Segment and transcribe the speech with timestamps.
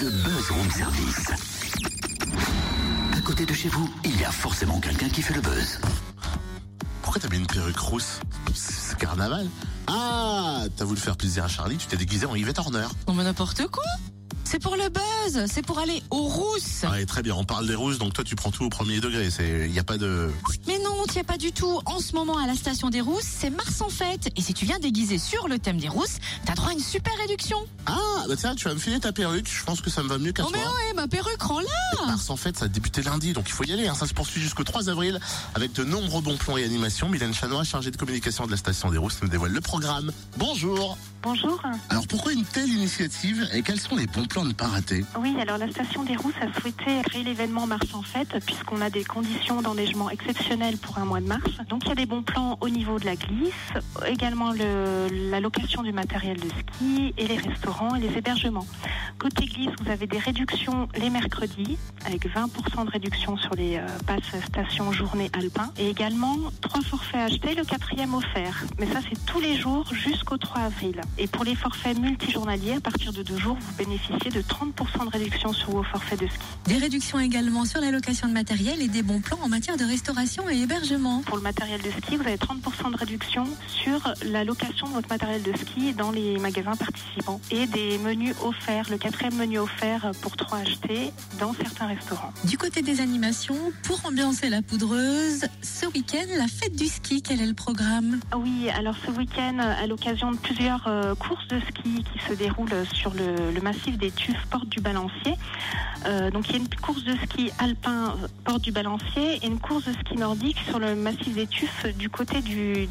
[0.00, 1.30] le buzz room service.
[3.16, 5.78] À côté de chez vous, il y a forcément quelqu'un qui fait le buzz.
[7.02, 8.20] Pourquoi t'as mis une perruque rousse
[8.54, 9.46] C'est carnaval.
[9.88, 12.86] Ah, t'as voulu faire plaisir à Charlie, tu t'es déguisé en Yvette Horner.
[13.08, 13.84] Non mais n'importe quoi
[14.50, 16.84] c'est pour le buzz, c'est pour aller aux rousses.
[16.90, 19.30] Ouais, très bien, on parle des rousses, donc toi tu prends tout au premier degré,
[19.30, 20.28] c'est y a pas de
[20.66, 21.80] Mais non, t'y a pas du tout.
[21.86, 24.64] En ce moment à la station des rousses, c'est Mars en fête et si tu
[24.64, 27.58] viens déguisé sur le thème des rousses, t'as droit à une super réduction.
[27.86, 27.94] Ah,
[28.28, 30.32] bah tiens, tu vas me filer ta perruque, je pense que ça me va mieux
[30.32, 30.58] qu'à Oh toi.
[30.58, 32.06] mais ouais, ma perruque rends-la.
[32.06, 33.86] Mars en fait, ça a débuté lundi, donc il faut y aller.
[33.86, 33.94] hein.
[33.94, 35.20] Ça se poursuit jusqu'au 3 avril
[35.54, 37.08] avec de nombreux bons plans et animations.
[37.08, 40.10] Mylène Chanois, chargée de communication de la station des Rousses, nous dévoile le programme.
[40.38, 40.98] Bonjour.
[41.22, 41.60] Bonjour.
[41.90, 45.34] Alors pourquoi une telle initiative et quels sont les bons plans ne pas rater Oui,
[45.40, 49.04] alors la station des Rousses a souhaité créer l'événement Mars en fête puisqu'on a des
[49.04, 51.50] conditions d'enneigement exceptionnelles pour un mois de mars.
[51.68, 53.52] Donc il y a des bons plans au niveau de la glisse,
[54.06, 58.66] également le, la location du matériel de ski et les restaurants et les hébergements.
[59.18, 63.86] Côté glisse, vous avez des réductions les mercredis avec 20% de réduction sur les euh,
[64.06, 68.64] passes station journée alpin et également trois forfaits achetés, le quatrième offert.
[68.78, 71.00] Mais ça c'est tous les jours jusqu'au 3 avril.
[71.18, 75.10] Et pour les forfaits multijournaliers, à partir de deux jours, vous bénéficiez de 30% de
[75.10, 76.38] réduction sur vos forfaits de ski.
[76.66, 79.84] Des réductions également sur la location de matériel et des bons plans en matière de
[79.84, 81.22] restauration et hébergement.
[81.22, 85.08] Pour le matériel de ski, vous avez 30% de réduction sur la location de votre
[85.08, 90.10] matériel de ski dans les magasins participants et des menus offerts, le quatrième menu offert
[90.20, 92.32] pour trois achetés dans certains restaurants.
[92.44, 97.40] Du côté des animations, pour ambiancer la poudreuse, ce week-end, la fête du ski, quel
[97.40, 98.20] est le programme?
[98.36, 102.86] Oui, alors ce week-end, à l'occasion de plusieurs euh, courses de ski qui se déroulent
[102.92, 104.10] sur le, le massif des
[104.50, 105.36] Porte du Balancier,
[106.06, 109.46] euh, donc il y a une course de ski alpin, euh, porte du Balancier, et
[109.46, 112.88] une course de ski nordique sur le massif des Tuffes du côté du,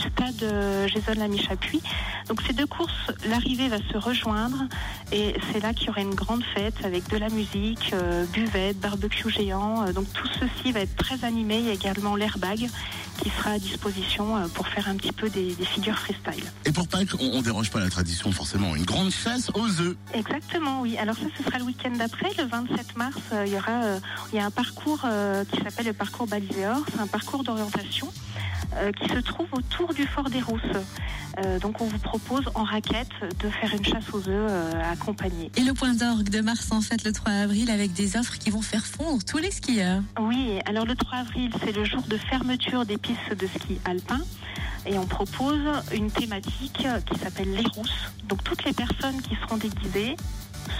[0.00, 1.14] stade euh, Jason.
[2.28, 4.64] Donc ces deux courses, l'arrivée va se rejoindre
[5.12, 7.94] et c'est là qu'il y aura une grande fête avec de la musique,
[8.32, 9.84] buvette, barbecue géant.
[9.92, 11.58] Donc tout ceci va être très animé.
[11.58, 12.68] Il y a également l'airbag
[13.22, 16.44] qui sera à disposition euh, pour faire un petit peu des, des figures freestyle.
[16.64, 18.74] Et pour Pâques, on, on déroge pas à la tradition forcément.
[18.74, 19.96] Une grande chasse aux œufs.
[20.12, 20.96] Exactement, oui.
[20.98, 23.16] Alors ça, ce sera le week-end d'après, le 27 mars.
[23.32, 23.98] euh, il y aura, euh,
[24.32, 25.06] il y a un parcours
[25.50, 26.78] qui s'appelle le parcours Baliséor.
[26.92, 28.12] C'est un parcours d'orientation
[29.00, 30.60] qui se trouve autour du fort des Rousses.
[31.38, 35.50] Euh, donc on vous propose en raquette de faire une chasse aux œufs euh, accompagnée.
[35.56, 38.50] Et le point d'orgue de Mars en fête le 3 avril avec des offres qui
[38.50, 40.02] vont faire fondre tous les skieurs.
[40.20, 44.20] Oui, alors le 3 avril, c'est le jour de fermeture des pistes de ski alpin.
[44.86, 45.60] Et on propose
[45.94, 48.12] une thématique qui s'appelle les rousses.
[48.28, 50.16] Donc toutes les personnes qui seront déguisées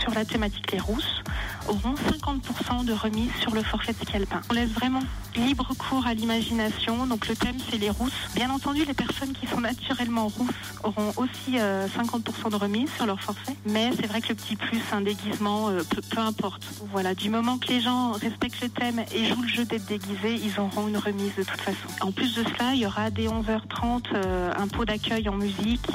[0.00, 1.22] sur la thématique les rousses
[1.68, 4.18] auront 50% de remise sur le forfait de ski.
[4.50, 5.02] On laisse vraiment
[5.36, 7.06] libre cours à l'imagination.
[7.06, 8.12] Donc le thème c'est les rousses.
[8.34, 10.48] Bien entendu, les personnes qui sont naturellement rousses
[10.82, 13.56] auront aussi euh, 50% de remise sur leur forfait.
[13.66, 16.62] Mais c'est vrai que le petit plus, un déguisement, euh, peu, importe.
[16.92, 20.40] Voilà, du moment que les gens respectent le thème et jouent le jeu d'être déguisés,
[20.42, 21.88] ils auront une remise de toute façon.
[22.00, 25.88] En plus de cela, il y aura dès 11h30 euh, un pot d'accueil en musique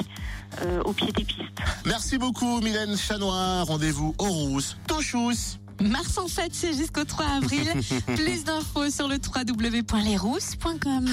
[0.62, 1.40] euh, au pied des pistes.
[1.86, 3.62] Merci beaucoup Mylène Chanois.
[3.62, 4.76] Rendez-vous aux Rousses.
[4.86, 5.59] Touchous.
[5.80, 7.66] Mars en fête, c'est jusqu'au 3 avril.
[8.16, 11.10] Plus d'infos sur le www.lesrousses.com.